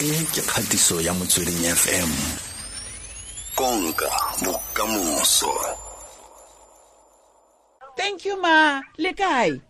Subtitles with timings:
[0.00, 2.08] e ke kgatiso ya motsweding fm
[3.52, 4.08] konka
[4.40, 5.52] bokamoso.
[8.00, 8.80] Thank you ma.
[8.96, 9.60] Le kae?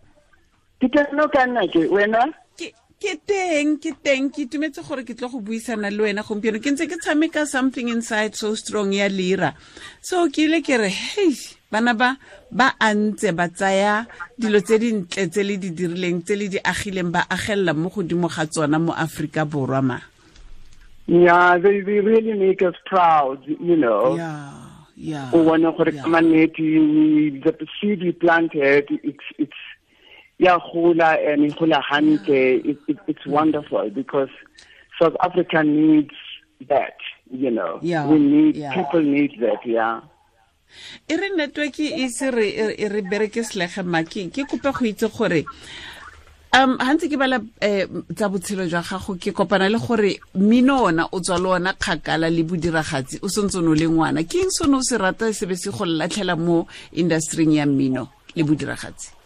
[0.78, 2.30] Ke teno ka nna ke wena?
[2.54, 2.70] Ke
[3.02, 4.30] ke teng ke teng.
[4.30, 6.62] Ke itumetse gore ke tlo go buisana le wena gompieno.
[6.62, 9.58] Ke ntse ke tshameka something inside so strong ya lira.
[9.98, 11.34] So ke ile ke re hei
[11.74, 12.14] bana ba
[12.54, 14.06] ba a ntse ba tsaya
[14.38, 18.30] dilo tse dintle tse le di dirileng tse le di agileng ba agelela mo godimo
[18.30, 19.98] ga tsona mo aforika borwa ma
[21.10, 24.16] yeah they, they really make us proud you know.
[24.16, 24.60] Yeah
[25.00, 26.02] yeah o bona gore yeah.
[26.04, 29.60] ka mannete the seed we planted it's it's
[30.38, 32.60] ya gola and e gola hantle.
[32.70, 34.32] It, it, it's wonderful because
[35.00, 36.16] South Africa needs
[36.68, 36.96] that
[37.30, 37.78] you know.
[37.82, 38.74] Yeah, we need yeah.
[38.74, 40.00] people need that yeah.
[41.08, 44.84] E re network e se re e re bereke selege ma ke ke kope go
[44.84, 45.44] itse gore
[46.52, 50.90] um ha ntse ke bala um tsa botshelo jwa gago ke kopana le gore mmino
[50.90, 54.50] ona o tswa le ona kgakala le bodiragatsi o sentse o le ngwana ke eng
[54.50, 59.20] sone o se rata se be se go latlhela mo industryng ya mmino le bodiragatsi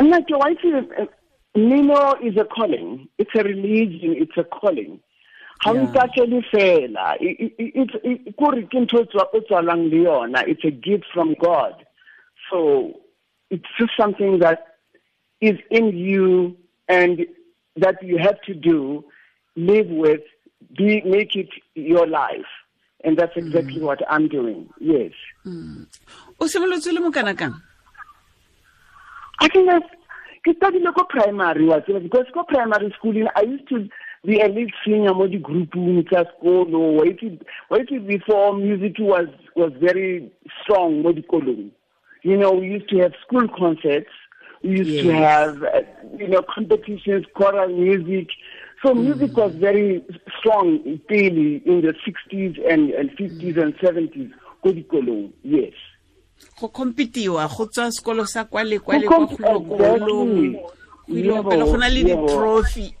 [0.00, 1.08] nna ke why is
[1.54, 3.08] is a calling.
[3.18, 4.14] It's a religion.
[4.16, 5.00] It's a calling.
[5.64, 7.16] ga it fela.
[8.38, 10.48] Kore ke ntho o e tswalang le yona.
[10.48, 11.74] It's a gift from God.
[12.50, 13.00] So
[13.50, 14.76] it's just something that
[15.40, 16.56] is in you
[16.88, 17.26] and
[17.76, 19.04] that you have to do,
[19.56, 20.20] live with,
[20.76, 22.50] be make it your life.
[23.02, 23.46] And that's mm.
[23.46, 24.68] exactly what I'm doing.
[24.78, 25.12] Yes.
[26.38, 27.10] o simolotse le mo
[29.42, 29.82] I think that
[30.44, 33.88] ke studied ko primary wa tseba because ko primary school I used to
[34.24, 37.40] be a lead singer mo di-groupung tsa sekolo wa itse
[37.70, 41.72] wa itse before music was was very strong mo dikolong
[42.22, 44.10] you know we used to have school concerts.
[44.62, 45.82] We used to have uh,
[46.16, 48.28] you know competitions choral music.
[48.82, 50.02] So music was very
[50.38, 55.74] strong daily in the 60s and, and 50s and 70s ko dikolong yes.
[56.58, 59.76] Go competiwa go tswa sekolo sa kwa le kwa le Go kwa comp- go go
[61.06, 62.96] pele go na le di-trophy.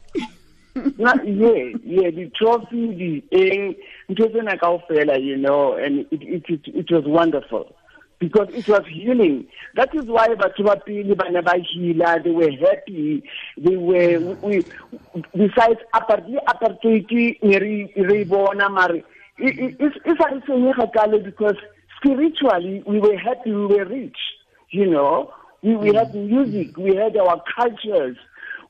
[0.74, 3.74] Yeah, yeah, the trophy, the eng,
[4.08, 7.74] ntho tsena kaofela, you know, and it, it, it, it was wonderful
[8.20, 9.46] because it was healing.
[9.74, 11.40] That is why batho ba pele ba ne
[12.22, 13.22] they were happy,
[13.56, 14.62] they were, we,
[15.34, 17.10] besides apartheid, apartheid,
[17.42, 19.02] ne re re e bona, mare,
[19.40, 21.56] e e- e e sa re senyega kalo because
[21.96, 24.18] spiritually we were happy, we were rich,
[24.70, 25.32] you know,
[25.62, 28.16] we, we had music, we had our cultures,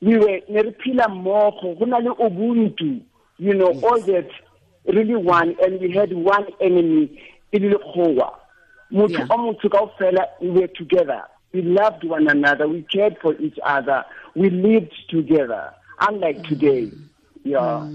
[0.01, 3.01] we were ne re phela mmogo go na le ubuntu
[3.39, 4.29] you know all that
[4.87, 7.21] really one and we had one enemy
[7.53, 8.37] le lekgowa
[8.91, 11.23] motho o motho kaofela we were together.
[11.53, 12.69] We loved one another.
[12.69, 14.05] We cared for each other.
[14.37, 16.93] We lived together unlike today.
[17.43, 17.89] Yeah.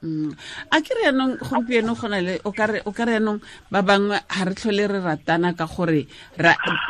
[0.00, 0.32] Mm.
[0.72, 4.44] a ke re yaanong gompieno go na le o ka re yaanong ba bangwe ga
[4.48, 6.06] re tlhole re ratana ka gore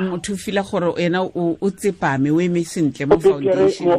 [0.06, 3.99] motho fila gore ena o tsepame o eme sentle mo O betere go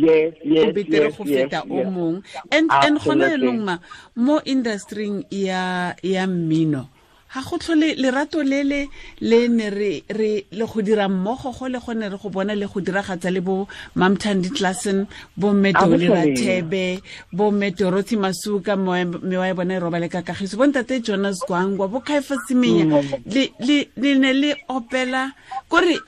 [0.00, 3.76] yes, go feta o mongwe and gone gona yaanong ma
[4.16, 5.92] mo industryng ya
[6.24, 6.88] mmino
[7.36, 8.88] ga go tlhole lerato le le
[9.20, 12.66] le ne re re le go dira mmogo go le gone re go bona le
[12.66, 17.02] go diragatsa le bo mamthandi classen bo medoli rathebe
[17.32, 22.36] bo medorothy masuka mewa e bona e robale ka kagiso bontate jonas gwangwa bo kaifa
[22.48, 23.02] semenya.
[23.26, 25.32] Le ne le opela
[25.68, 26.00] kore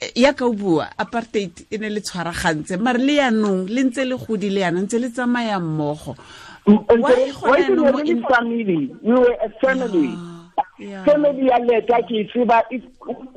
[0.00, 4.16] eh, ya ka bua apartheid e ne le tshwaragantse mare le yanong le ntse le
[4.16, 6.14] godi le yana ntse le tsamaya mmogo.
[6.66, 7.68] Why, why, why,
[9.60, 10.33] why,
[11.04, 12.82] family ya leta ke tseba e-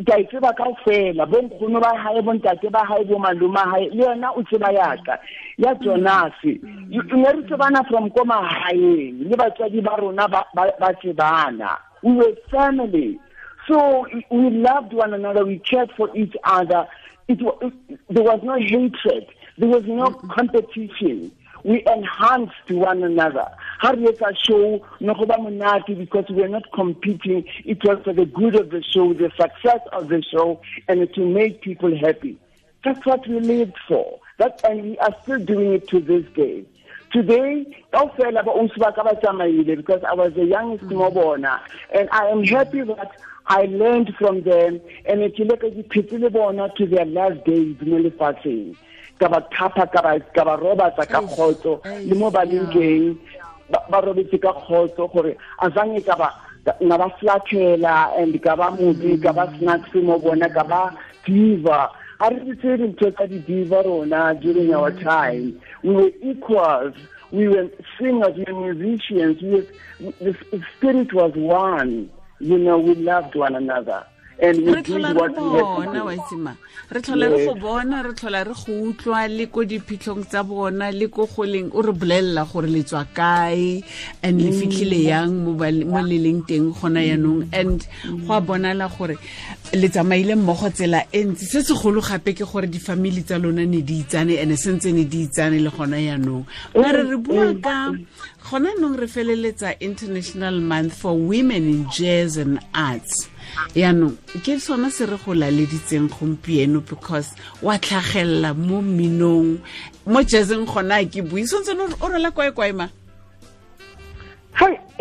[0.05, 1.25] ke a kaofela.
[1.25, 5.19] Bo nkgono ba hae bo ntate ba hae bo hae le yona o tseba yaka
[5.57, 6.89] ya jonase mm.
[6.89, 11.77] ne re tsebana from ko mahaeng le batswadi ba rona ba ba- ba tsebana.
[12.03, 13.19] We were family.
[13.67, 16.87] So we loved one another we cared for each other.
[17.27, 17.73] It, it
[18.09, 19.27] there was no hatred.
[19.57, 20.29] There was no mm-hmm.
[20.29, 21.31] competition
[21.67, 23.45] we enhanced one another.
[23.79, 27.43] How do you show no go ba because we are not competing.
[27.65, 31.25] It was for the good of the show, the success of the show, and to
[31.25, 32.39] make people happy.
[32.85, 34.17] That's what we lived for.
[34.37, 36.63] That and we are still doing it to this day.
[37.11, 41.13] Today, kaofela ba ons ba ka ba tsamaile because I was the youngest mo mm.
[41.15, 41.61] bona
[41.93, 43.11] and I am happy that
[43.47, 47.97] I learned from them and ke le ka diphetse bona to their last days mo
[47.97, 48.75] lefatsheng
[49.19, 53.17] ka ba thapa ka ba robatsa ka khotso le mo ba leng teng
[53.69, 56.29] ba robetse ka khotso gore a ka ba
[56.81, 59.59] nga ba flathela and ka ba mudi ka ba mm.
[59.59, 60.91] snacks mo bona ka ba
[61.25, 61.91] diva.
[62.19, 65.03] A re dintho tsa di-diva rona during our mm.
[65.03, 66.95] time we were equals
[67.31, 69.67] we were singers we were musicians we were,
[70.19, 70.33] the
[70.75, 72.09] spirit was one
[72.39, 74.03] you know we loved one another
[74.39, 76.05] and we did what we bona to do.
[76.05, 76.57] waitsima
[76.91, 80.91] re tlhola re go bona re tlhola re go utlwa le ko diphitlhong tsa bona
[80.91, 83.83] le ko goleng o re bolelela gore le tswa kae
[84.23, 85.09] and le fitlhile mm.
[85.09, 85.31] yang
[85.89, 87.53] mo le leng teng gona yaanong mm.
[87.53, 87.87] and
[88.27, 89.17] go a bonala gore
[89.73, 91.45] le tsamaile mmogo tsela e ntsi.
[91.45, 95.27] Se segolo gape ke gore di-family tsa lona ne di itsane and sentse ne di
[95.27, 96.45] itsane le gona yaanong
[96.75, 97.61] mare re bua mm.
[97.61, 97.91] ka
[98.47, 103.27] gona nong re feleletsa international month for women in jazz and arts
[103.75, 109.59] yaanong ke sone se re go laleditseng gompieno because wa tlhagelela mo mminong
[110.05, 111.71] mo jazzeng gona a ke bui sontse
[112.01, 112.87] o rola kwae-kwae ma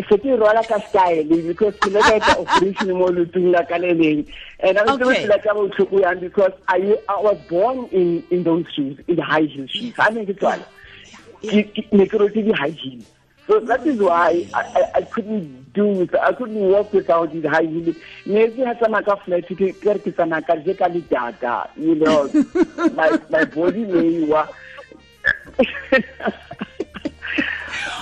[0.09, 3.77] se ke rwala ka style because ke le ka etsa operation mo lutong la ka
[3.77, 4.27] le leng.
[4.61, 5.25] And I was Okay.
[5.25, 5.27] okay.
[5.27, 9.49] like about to because I I was born in in those shoes, in the high
[9.49, 9.95] heel shoes.
[9.99, 10.65] I ne ke tswala
[11.93, 13.01] Ne ke rotse di high heel.
[13.47, 17.45] So that is why I, I, I couldn't do with I couldn't work without it
[17.45, 17.95] highly.
[18.25, 19.49] Maybe I some like a flat
[21.09, 22.29] data, you know.
[22.95, 24.25] my my body may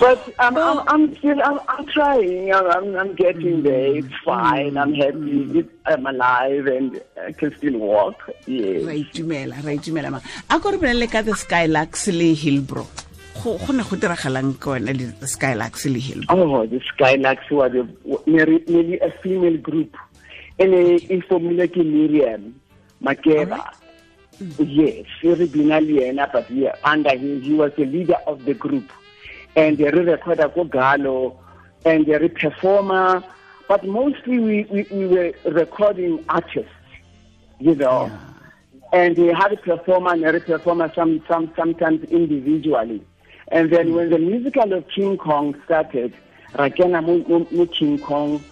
[0.01, 2.53] but I'm, I'm, I'm still I'm, I'm trying.
[2.53, 3.91] I'm, I'm getting there.
[3.91, 4.05] Mm.
[4.05, 4.77] It's fine.
[4.77, 5.13] I'm happy.
[5.15, 5.69] Mm.
[5.87, 8.31] I'm alive and I can still walk.
[8.47, 8.85] Yes.
[8.85, 9.65] Right, Dumela.
[9.65, 10.23] Right, Dumela.
[10.51, 13.14] I got to ka the Skylarks Hillbrook
[13.45, 17.73] go ne go diragalang ka wena le the skylax le hill Oh, the Skylax was
[17.75, 17.85] a,
[18.29, 19.93] nearly, a female group.
[20.59, 22.55] ene e Formula ke Miriam
[23.03, 23.61] Makeba.
[24.59, 28.91] Yes, very binaliena, but yeah, under him, he was the leader of the group.
[29.57, 31.37] And re recorda ko Galo,
[31.85, 33.23] and re performer,
[33.69, 36.71] but mostly we, we, we were recording artists,
[37.61, 38.07] you know.
[38.07, 38.19] yeah
[38.93, 43.03] And they had a performer and a performer some, some, sometimes individually.
[43.49, 43.95] And then hmm.
[43.95, 46.15] when the musical of King Kong started,
[46.55, 48.43] Rakena Mu- King Kong,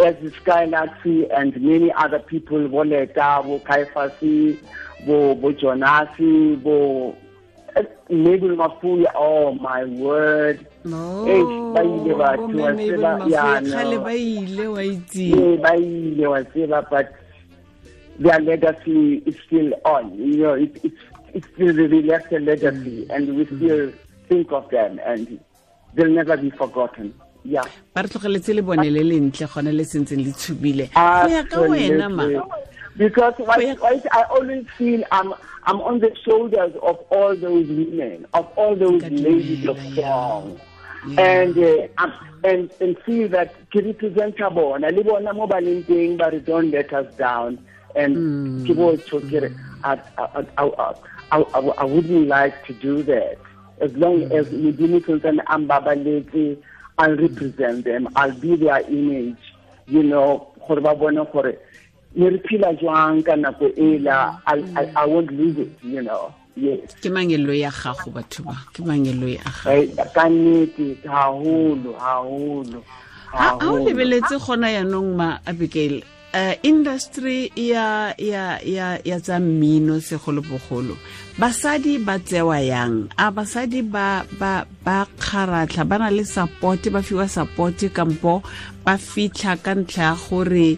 [0.00, 4.58] as the Skylaxy and many other people, Bo Letta, Bo Kaifasi,
[5.06, 7.16] Bo, Bo Jonasi, Bo
[7.76, 10.66] eh, Mabel Mafuya, oh my word.
[10.84, 14.00] Ba ile batho, wa tseba, ya, no.
[14.00, 17.14] ba ile wa itse Yeah, ba ile wa tseba, but
[18.18, 20.14] their legacy is still on.
[20.14, 20.96] You know, it, it's
[21.34, 23.10] it's still they left a legacy, hmm.
[23.10, 23.56] and we hmm.
[23.56, 23.92] still
[24.32, 25.38] think of them, and
[25.94, 27.14] they'll never be forgotten.
[27.44, 27.64] Yeah.
[27.94, 30.86] ba re tlogeletse le bone le lentle gone le sentseng le tshubile.
[30.94, 32.26] Go ya ka wena ma.
[32.96, 35.34] Because ya- why, I always feel I'm
[35.64, 40.60] I'm on the shoulders of all those women, of all those ladies of song.
[41.18, 42.12] And uh, I'm-
[42.44, 44.90] and and feel that ke represent bona.
[44.90, 47.58] Le bona mo ba leng teng ba re don't let us down.
[47.96, 49.50] And bo tjho ke re,
[49.82, 50.64] I, I, I,
[51.32, 53.38] I, I, I wouldn't like to do that
[53.82, 56.56] as long as Modimo Sultan ambabaletse
[56.98, 58.08] I'll represent them.
[58.14, 59.42] I'll be their image.
[59.86, 61.58] You know gore ba bone gore
[62.14, 62.38] ne re
[62.78, 64.40] jwang ka nako ela?
[64.46, 66.32] I, I, won't lose it you know.
[66.54, 66.94] Yes.
[67.00, 68.56] Ke mangelo ya gago batho ba?
[68.72, 70.04] Ke mangelo ya gago?
[70.14, 72.84] Ka nnete haholo haholo
[73.32, 76.02] ha ha o lebeletse gona yaanong ma abigail?
[76.34, 80.96] Uh, industry ya ya ya ya tsa mmino segolobogolo
[81.38, 83.08] basadi ba tsewa yang?
[83.16, 88.42] A basadi ba ba ba kgaratlha ba na le support ba fiwa support kampo
[88.84, 90.76] ba fitlha ka ntlha ya gore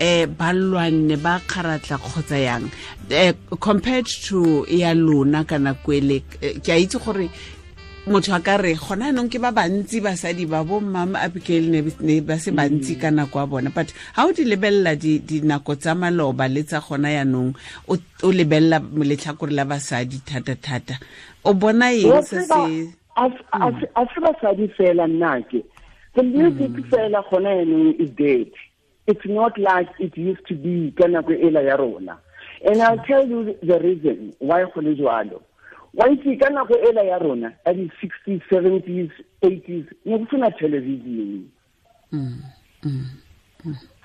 [0.00, 2.64] eh ba lwanne ba kgaratlha kgotsa yang?
[3.10, 7.28] Eh, compared to ya lona ka nako ele eh, ke a itse gore
[8.06, 11.68] motho a ka re gona anong ke ba bantsi basadi ba bo mmama abigail
[12.00, 13.70] ne ba se bantsi ka nako a bona.
[13.70, 17.54] But ga o di lebelela dinako tsa maloba le tsa gona yaanong
[17.88, 20.98] o lebelela letlhakore la basadi thata-thata.
[21.44, 25.62] O bona eng se se a- se basadi fela nnake
[26.14, 28.48] the music fela gona yanong is dead
[29.06, 32.18] it's not like it used to be ka nako ela ya rona.
[32.64, 35.42] And i'll tell you the reason why go le jwalo
[35.94, 39.10] wa itse ka nako ela ya rona ya di-sixties seventies
[39.42, 41.50] eighties ne go sena television.
[42.82, 43.00] Ne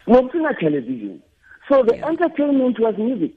[0.08, 1.22] go sena television.
[1.70, 3.34] So the entertainment was music.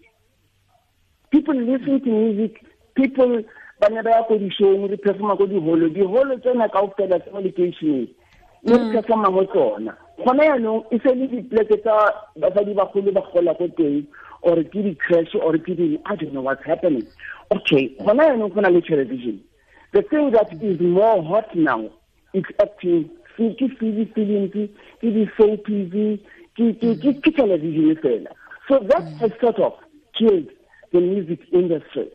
[1.30, 2.64] People listen to music.
[2.94, 3.44] People
[3.80, 7.30] ba ne ba ya ko di-showng re performa ko di-holo di-holo tsena ka ofela tsa
[7.30, 8.08] mo lekeišeneng
[8.64, 9.94] ne re performa mo tsona.
[10.18, 11.94] Gona yaanong e se le dipleke tsa
[12.36, 14.02] basadi bagolo ba gola ko teng
[14.42, 17.06] or ke di-crash or ke di i don't know what's happening
[17.56, 19.40] okay gona yaanong go na le television
[19.92, 21.80] the thing that is more hot now
[22.34, 24.28] is acting ke films ke
[25.00, 26.20] di-soapies
[26.58, 28.28] ke television
[28.68, 29.72] so that has sort of
[30.18, 30.48] killed
[30.92, 32.10] the music industry.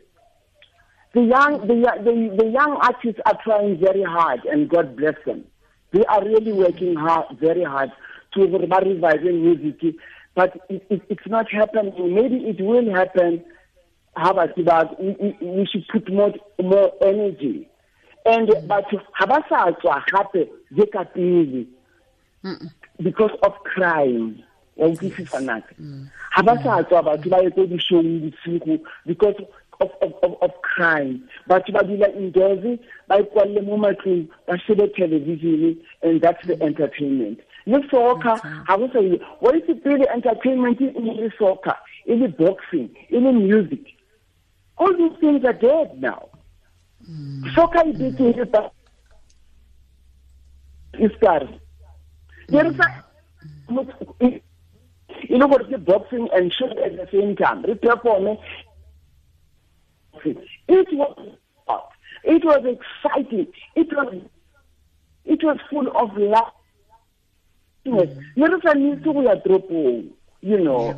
[1.14, 5.46] The young, the, the, the young artists are trying very hard, and God bless them.
[5.92, 7.92] They are really working hard, very hard
[8.34, 9.96] to revive music,
[10.36, 11.94] but it, it, it's not happening.
[12.16, 13.44] Maybe it will happen.
[14.16, 15.00] How about that?
[15.00, 17.68] We, we should put more more energy.
[18.26, 21.66] And but ha ba sa tswa gape je ka pele
[23.02, 24.44] because of crime
[24.78, 25.76] wa utlwisisa naka
[26.32, 29.36] ha ba sa tswa batho ba etse di-showng bosigo because
[29.82, 34.88] of, of, of, of crime batho ba dula indoors ba ikwalle mo matlong ba shebe
[34.96, 40.82] television and that's the entertainment le soccer ha go sa ile what is pele entertainment
[40.82, 41.76] e le soccer?
[42.06, 43.88] E le boxing e le music.
[44.78, 46.30] All these things are dead now.
[47.06, 47.44] Hmm.
[47.56, 48.72] Soccer e bitseng ba
[51.00, 51.48] iskar
[52.50, 53.04] there is a
[55.30, 57.64] e le gore ke boxing and shoot at the same time?
[57.64, 58.38] Re performe
[60.26, 60.88] it.
[60.94, 61.38] Was
[62.24, 63.48] it was exciting.
[63.76, 64.22] It was
[65.26, 66.52] it was full of love
[67.86, 70.10] ne re sa nnetse go ya toropong
[70.42, 70.96] you know.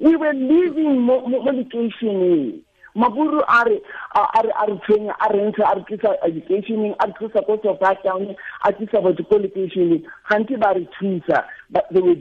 [0.00, 2.62] We were living mo locationeng
[2.94, 3.80] maburu a re
[4.14, 7.46] a re a re tshwenya a re ntsha a re tlisa educationeng a re tlisa
[7.46, 11.44] ko Sophiatown a tlisa batho ko locationeng gantsi ba re thusa
[11.92, 12.16] they were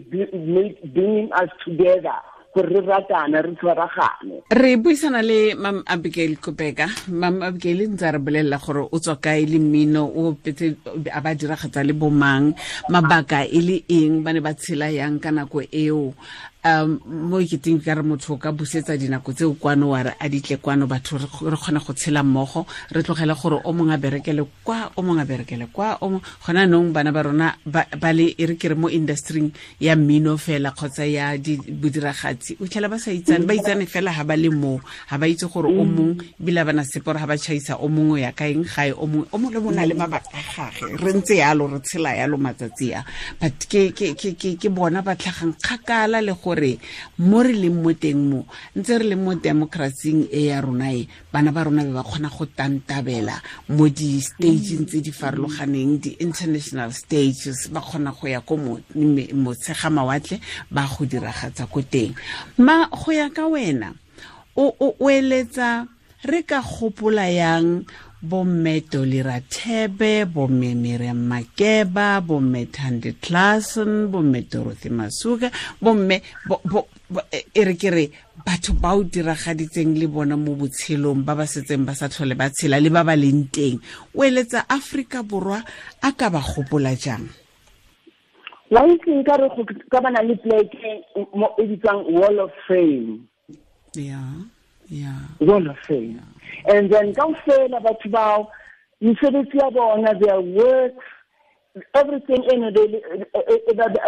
[0.93, 2.17] bringing us together
[2.61, 4.43] re ratana re tshwaragane.
[4.49, 9.45] Re buisana le mam abigail kopeka mam abigail ntse re bolelela gore o tswa kae
[9.45, 10.75] le mmino o petse
[11.11, 12.53] a ba diragatsa le bomang
[12.89, 16.13] mabaka e le eng ba ne ba tshela yang ka nako eo
[16.65, 20.29] um mo iketeng ka re motho o ka busetsa dinako tseo kwano wa re a
[20.29, 24.43] ditle kwano batho re kgone go tshela mmogo re tlogele gore o mongwe a berekele
[24.63, 28.45] kwa o mongwe a berekele kwa o gona nong bana ba rona ba le e
[28.45, 33.45] re kere mo industryng ya mmino fela kgotsa ya bodiragatsi o tlhela ba sa itsane
[33.45, 36.83] ba itsane fela ga ba le moo ga ba itse gore o mongwe ebile bana
[36.83, 39.85] seporo ga ba chaisa o mongwe ya kaeng gae o mongwe o mongwe le mona
[39.85, 43.05] le mabaka a gage re ntse yalo re tshela yalo matsatsi a.
[43.39, 46.79] But ke bona ba tlhagang kgakala le gore
[47.19, 51.03] mo re leng mo teng mo ntse re leng mo democracyng e ya rona e
[51.27, 53.35] bana ba rona be ba kgona go tantabela
[53.75, 58.55] mo di-stageng tse di farologaneng di-international stages ba kgona go ya ko
[59.35, 60.39] motshega mawatle
[60.71, 62.15] ba go diragatsa ko teng.
[62.63, 63.91] Ma go ya ka wena
[64.55, 65.85] o eletsa
[66.25, 67.85] re ka gopola yang
[68.21, 76.21] bomme tolira thebe bomme miriam makeba bomme tandi classen bomme dorothy masuka bomme
[77.53, 78.05] e re ke re
[78.45, 82.49] batho ba o diragaditseng le bona mo botshelong ba ba setseng ba sa tlhole ba
[82.49, 83.77] tshela le ba ba leng teng.
[84.17, 85.61] O eletsa aforika borwa
[86.01, 87.29] a ka ba gopola jang?
[88.73, 89.47] Wa itseng ka re
[89.93, 91.05] ka bana le pleke
[91.37, 93.29] mo e bitsang wall of fame.
[93.93, 94.41] Yeah
[94.89, 96.19] yeah wall of fame
[96.65, 98.51] and then kaofela batho bao
[99.01, 100.93] mesebetsi ya bona their work
[101.93, 102.43] everything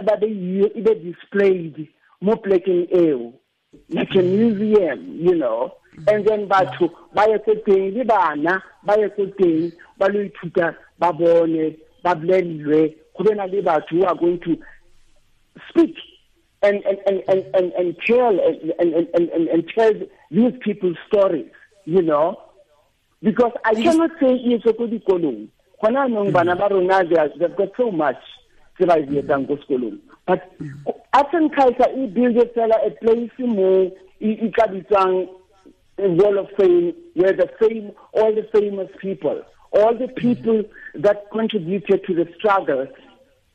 [0.03, 1.89] ba be displayed
[2.21, 3.33] mo plekeng eo.
[3.89, 5.71] Like a museum you know.
[6.07, 11.13] And then batho ba ko teng le bana ba ko teng ba lo ithuta ba
[11.13, 14.57] bone ba bolelwe go bena le batho who are going to
[15.69, 15.95] speak
[16.61, 19.93] and and and and and, and tell and, and and and and tell
[20.31, 21.51] these people's stories
[21.89, 22.39] you know?
[23.21, 25.49] Because i cannot say it's ko dikolong.
[25.83, 28.21] Gona nong bana ba rona they've got so much
[28.77, 29.99] se ba di etsang ko sekolong.
[30.27, 30.45] But
[31.13, 32.07] arts and culture e
[32.55, 33.91] fela a place mo
[34.21, 35.27] e ka bitsang
[35.97, 39.41] wall of fame where the fame all the famous people
[39.73, 40.63] all the people
[40.95, 42.87] that contributed to the struggle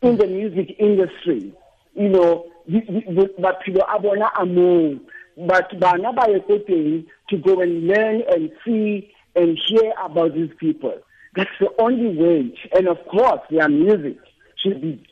[0.03, 1.55] in the music industry
[1.95, 4.99] you know maphelo a bona a moo
[5.37, 10.95] but bana ba ye to go and learn and see and hear about these people.
[11.37, 12.55] That's the only way.
[12.73, 14.19] And of course their music
[14.63, 15.03] should be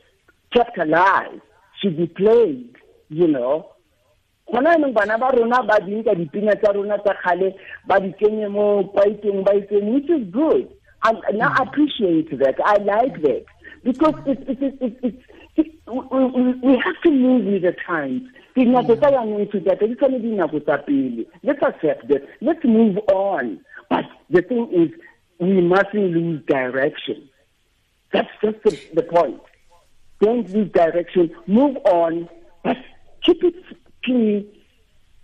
[0.53, 1.41] kept alive
[1.81, 2.75] should be played
[3.09, 3.69] you know.
[4.51, 7.55] Gona nong bana ba rona ba dinka dipina tsa rona tsa kgale
[7.87, 7.99] ba
[8.49, 10.69] mo ba itseng which is good.
[11.05, 12.55] And, I appreciate that.
[12.63, 13.45] I like that.
[13.83, 15.23] Because it's it's it's, it's,
[15.55, 18.23] it's we, we have to move with the times.
[18.55, 21.25] Dinako tsa yanong tshutata di tshwane dinako tsa pele.
[21.43, 22.23] Let's accept that.
[22.41, 23.59] Let's move on.
[23.89, 24.89] But the thing is
[25.39, 27.29] we mustn't lose direction.
[28.11, 29.41] That's just the, the point.
[30.19, 31.31] Don't lose direction.
[31.47, 32.29] Move on
[32.63, 32.77] but
[33.23, 33.55] keep it
[34.03, 34.47] clean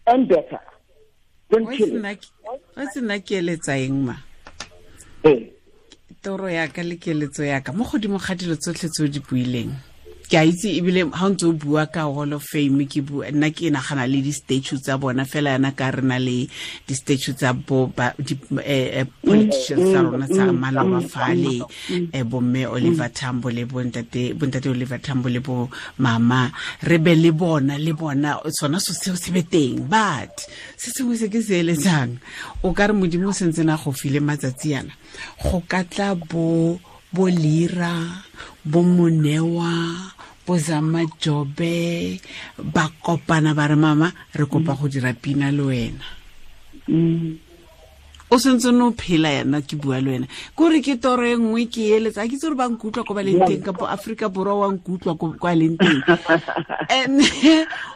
[0.08, 0.60] and better
[1.50, 2.28] don't kill it
[2.76, 4.16] wa se nna ke eletsa eng ma?
[6.22, 7.72] Toro ya ka le keletso ya ka.
[7.72, 9.72] Mo godimo ga dilo tsotlhe tse o di buileng
[10.30, 13.32] ke a itse ebile ga o ntse o bua ka hall of fame ke bua
[13.34, 15.26] nna ke nagana le di-statue tsa bona.
[15.26, 16.46] Fela yana ka re na le
[16.86, 17.90] di-statue tsa bo
[18.62, 21.66] eh, eh, politicians tsa rona tsa maloba fale
[22.14, 26.52] eh, bomme oliver tambo le bontate oliver tambo le bo mama.
[26.86, 29.90] Re be le bona le bona sona so seo se be teng.
[29.90, 30.46] But
[30.78, 32.22] se sengwe se ke se eletsang
[32.62, 34.94] o ka re modimo o sentse na go file matsatsi yana
[35.42, 36.78] go ka tla bo
[37.10, 38.22] bo lira
[38.64, 40.14] bo monewa
[40.50, 42.18] bo majobe
[42.58, 46.06] ba kopana ba re mama re kopa go dira pina le wena
[48.30, 50.28] o sentse no phela yana ke bua le wena.
[50.56, 53.24] Kore ke toro e nngwe ke eletsa a ke itse gore ba nkutlwa ko ba
[53.26, 56.02] leng teng kapo aforika borwa wa nkutlwa kwa leng teng.
[56.90, 57.22] And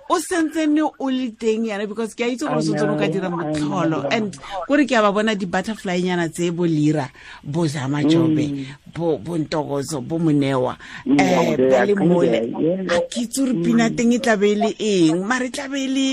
[0.10, 3.30] o sentsene o le teng yana because ke a itse gore sentse o ka dira
[3.30, 4.34] motlholo and
[4.68, 7.10] kore ke a ba bona di-butterfly nyana tse bo lira
[7.44, 12.42] bo zamajobe bo bo ntokozo bo monewa um ba le mole.
[12.90, 15.88] a ke itse gore pina teng e tlabe e le eng mare e tlabe e
[15.88, 16.08] le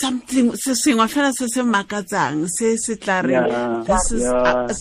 [0.00, 4.66] something se sengwe fela se se makatsang se se tla re Yeah, this is yeah.
[4.66, 4.74] uh,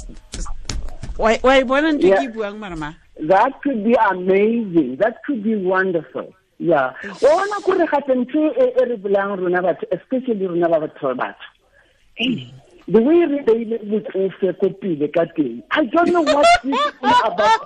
[1.18, 4.98] wa wa e bona ntho ke buang marama that could be amazing.
[4.98, 6.34] That could be wonderful.
[6.58, 6.94] Yeah.
[7.04, 11.16] Ona kore gape ntho e e re bolang rona batho especially rona ba batho ba
[11.22, 11.50] batsho
[12.16, 12.54] Hey,
[12.88, 17.22] the way re beile botsofe ko pele ka teng i don't know what what is
[17.26, 17.62] about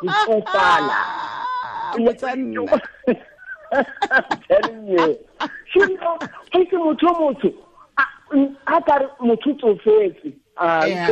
[2.37, 2.81] nna
[3.71, 5.17] I'm telling you.
[5.75, 6.19] You know,
[6.53, 7.53] ga se motho o motsho
[7.97, 11.07] a- a ka re motho o tsofetse Ah, Yeah.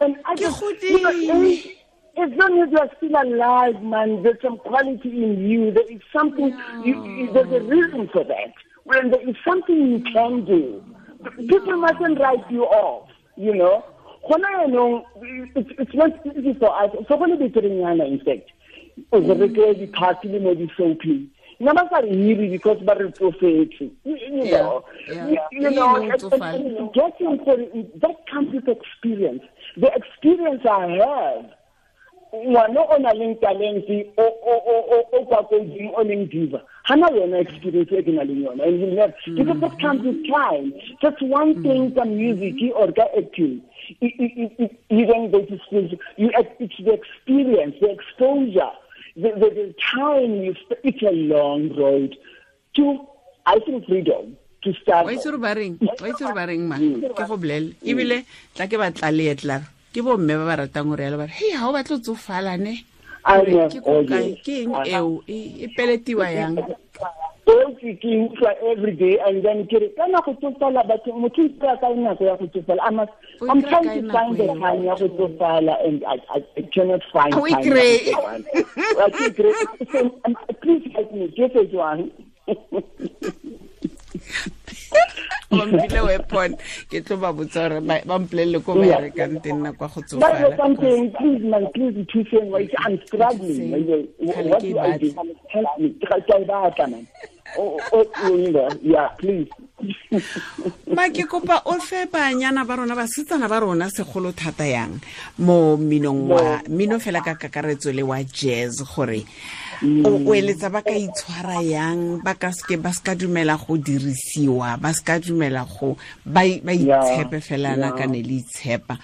[0.00, 1.70] and I Ke just, you know, godile.
[2.16, 5.70] as long as you are still alive, man, there's some quality in you.
[5.70, 8.52] There is something, you, you, there's a reason for that.
[8.84, 10.82] When there is something you can do,
[11.48, 13.84] people mustn't write you off, you know.
[15.54, 16.90] It's, it's not easy for us.
[17.08, 18.50] So go le beterenyana, in fact.
[19.12, 21.30] O re reke di-party le mo di-soaping.
[21.60, 23.90] Nna ba sa hiri because ba re tsofetse.
[24.04, 25.46] You Yeah, know, yeah.
[25.52, 29.42] you, know, and- and- getting for that comes with experience.
[29.76, 31.44] The experience I have
[32.34, 38.02] ngwana o na leng talente o kwa kodimo o leng diva hana yona experience e
[38.02, 41.94] ke na leng yona and you never because that comes with time just one thing
[41.94, 43.62] ka music or ka acting
[44.02, 45.86] I- I- I- I- you don't go to school
[46.16, 48.72] you it's the experience the exposure
[49.16, 52.16] the, the, the time you it's a long road
[52.76, 53.06] to
[53.46, 55.06] I think freedom to start.
[55.06, 56.76] Wa itse gore ba reng wa itse gore ba reng ma?
[56.78, 58.24] Ke go bolele ebile
[58.54, 61.68] tla ke batla leetlara ke bomme ba ba ratang gore yalo ba re hei ga
[61.68, 62.74] o batle o tsofalane
[63.24, 64.40] I Gore know, ke oh, ko kae yes.
[64.44, 65.24] ke eng eo?
[65.24, 66.60] E peletiwa yang
[67.46, 71.48] Oke ke utlwa every day and then ke re ka nako tsofala batho motho o
[71.60, 74.12] kry-a kae nako ya go tsofala I must- O I'm kry-a trying kae to nako
[74.16, 74.54] find the eo?
[74.64, 77.98] time ya go tsofala and I, I, I cannot find O time ya go kry-e.
[78.00, 78.44] tsofala.
[79.04, 79.64] I ke kry-e.
[79.92, 81.28] So, um, please help me.
[81.36, 82.00] Ke se jwang
[85.54, 86.50] bampile weapon
[86.90, 89.00] ke tlo ba botsa gore ba ba mpolelele ko ba Yeah.
[89.04, 90.32] rekang teng nako ya go But
[98.82, 99.50] ya please.
[100.96, 104.98] Ma ke kopa o fe banyana ba rona basetsana ba rona segolo thata yang?
[105.38, 109.26] Mo minong wa mino fela ka kakaretso le wa jazz gore
[109.82, 112.22] o eletsa ba ka itshwara yang?
[112.22, 117.76] Ba ka seke ba seka dumela go dirisiwa ba seka dumela go ba itshepe fela
[117.76, 118.98] nakane le itshepa.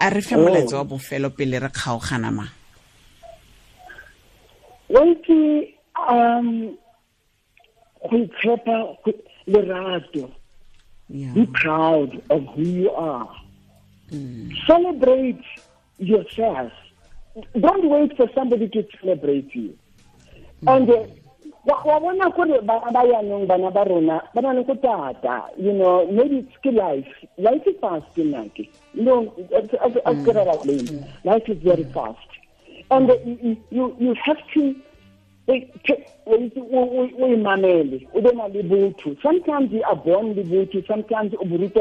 [0.00, 2.50] A re fe moletsa wa bofelo pele re kgaogana mang
[6.08, 6.76] um
[8.10, 8.96] go itshepa
[9.46, 10.32] lerato.
[11.08, 11.32] Yeah.
[11.34, 13.28] be proud of who you are.
[14.66, 15.42] Celebrate
[15.98, 16.72] yourself.
[17.58, 19.76] Don't wait for somebody to celebrate you.
[20.66, 21.06] And uh,
[21.64, 25.72] wa bona gore bana ba yanong bana ba rona ba na le go tata you
[25.72, 27.08] know maybe it's ke life.
[27.36, 30.44] Life is fast nake you know as as as ke ra
[31.24, 32.18] life is very fast.
[32.90, 34.74] And uh, you you you have to
[35.46, 38.48] o imamele o be na
[39.22, 41.32] sometimes you are born le botho sometimes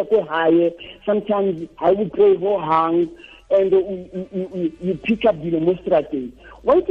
[0.09, 0.73] ko hae
[1.05, 3.09] sometimes ha o kry ho hang
[3.51, 6.31] and you, pick up dilo mo strateng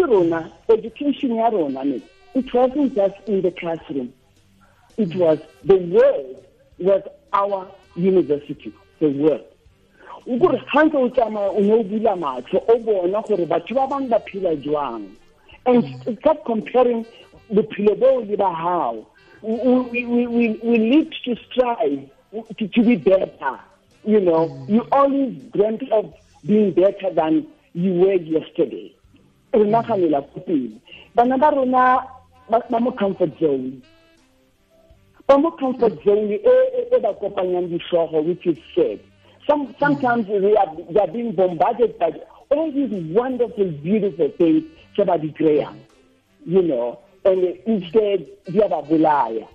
[0.06, 2.00] rona education ya rona ne
[2.34, 4.12] it wasn't just in the classroom.
[4.96, 6.44] It was the world
[6.78, 7.02] was
[7.32, 9.44] our university the world.
[10.28, 11.24] O kore ga ntse
[12.16, 15.08] matlho o bona gore batho ba bangwe ba phela jwang
[15.70, 17.06] and start comparing
[17.52, 19.06] bophelo boo le ba hao.
[19.42, 22.08] We, we, we, we need to strive
[22.58, 23.58] to, to be better.
[24.04, 24.68] You know mm.
[24.68, 28.94] you always dreamt of being better than you were yesterday.
[29.52, 30.80] Re naganela ko pele.
[31.14, 32.06] Bana ba rona
[32.48, 33.82] ba mo comfort zone.
[35.26, 37.70] Ba mo comfort zone e ba kopanyang
[38.26, 39.00] which is sad.
[39.46, 42.12] Some sometimes we are they are being bombarded by
[42.50, 45.80] all these wonderful beautiful things tse ba di kry-ang
[46.46, 49.46] you know and instead di a ba bolaya.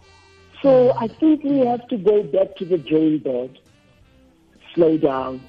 [0.62, 1.04] So hmm.
[1.04, 3.60] i think we have to go back to the drawing board.
[4.74, 5.42] Slow down.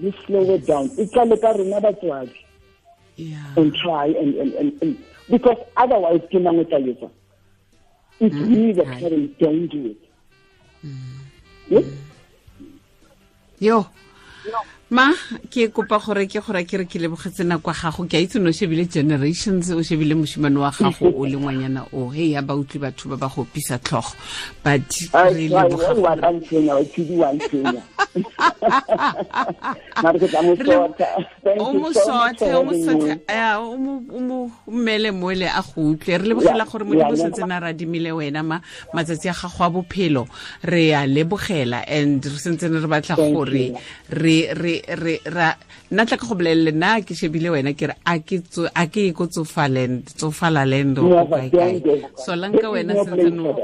[0.00, 0.90] We slow it down.
[0.98, 2.34] E tla le ka rona batswadi
[3.16, 3.54] yeah.
[3.56, 7.10] And try and, and, and, and because otherwise ke mang o tla etsa?
[8.20, 8.98] If we the right.
[9.00, 10.02] parents don't do it.
[10.82, 10.94] Hmm.
[11.68, 11.84] Yes?
[11.84, 11.98] Hmm.
[13.58, 13.86] yo
[14.90, 15.12] ma
[15.50, 18.08] ke kopa gore ke gore ke re ke lebogetse nako ya gago.
[18.08, 22.08] Ke a itse no shebile generations o shebile moshimane wa gago o le ngwanyana o.
[22.08, 24.16] He ya ba utlwe batho ba ba go pisa tlhogo.
[24.64, 25.48] But re
[33.58, 36.18] o mmele mole a go utlwe.
[36.18, 38.60] Re lebogela gore modimo sentse na ra dimile wena ma
[38.94, 40.28] matsatsi a gago a bophelo
[40.64, 43.74] re a lebogela and re sentse re batla gore
[44.08, 45.54] re re re re ra
[45.90, 48.42] nna tla ka go bolelele nna ke shebile wena ke re a ke
[48.74, 52.02] a ke ko tsofaland tsofalaland o kae kae.
[52.16, 53.56] so lanka wena sentse no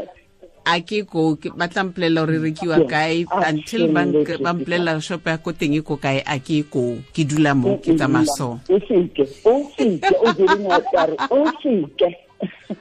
[0.64, 5.52] a ke ko ba tla mpolelela gore rekiwa kae until ba mpolelela shop ya ko
[5.52, 8.58] teng e ko kae a ke ko ke dula mo ke tsamaya so.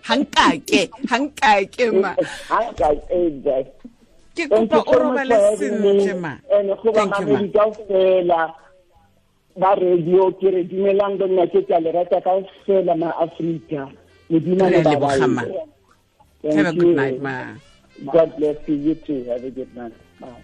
[0.04, 2.15] Hankake hankake ma.
[4.36, 5.93] Ke Thank kopa you o robale for having me.
[6.00, 7.39] sentle ma And go ba Thank you, ma.
[7.39, 8.54] mamedi kaofela
[9.58, 13.89] ba radio ke re dumelang bo nna ke tsa le rata kaofela ma Afrika.
[14.30, 15.67] Modimo Re le ba leboga,
[16.43, 17.54] have a good night ma
[18.12, 18.76] God bless you.
[18.76, 19.24] You too.
[19.30, 19.93] Have a good night.
[20.19, 20.43] Bye.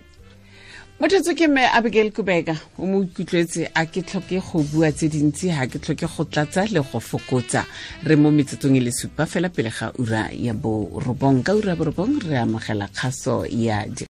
[0.99, 5.47] Mothetso ke me abigail kubeka o mo ikutlwetse a ke tlhoke go bua tse dintsi
[5.47, 7.63] ga ke tlhoke go tlatsa le go fokotsa.
[8.03, 11.79] Re mo metsetsong e le supa fela pele ga ura ya borobong ka ura ya
[11.79, 13.87] borobong re amogela kgaso ya